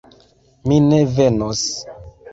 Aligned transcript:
Mi 0.71 0.79
ne 0.87 1.03
venos. 1.19 1.65